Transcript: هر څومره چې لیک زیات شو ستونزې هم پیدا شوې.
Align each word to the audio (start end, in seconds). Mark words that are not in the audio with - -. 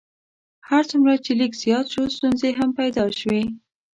هر 0.69 0.83
څومره 0.91 1.13
چې 1.25 1.31
لیک 1.39 1.53
زیات 1.63 1.85
شو 1.93 2.03
ستونزې 2.15 2.49
هم 2.59 2.69
پیدا 2.79 3.05
شوې. 3.19 3.43